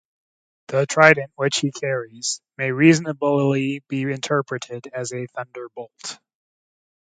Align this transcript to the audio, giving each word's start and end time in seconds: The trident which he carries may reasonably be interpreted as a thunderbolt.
The 0.69 0.87
trident 0.87 1.31
which 1.35 1.59
he 1.59 1.71
carries 1.71 2.41
may 2.57 2.71
reasonably 2.71 3.83
be 3.87 4.01
interpreted 4.01 4.87
as 4.91 5.13
a 5.13 5.27
thunderbolt. 5.27 6.17